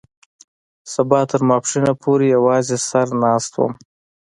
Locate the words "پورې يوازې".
2.03-2.77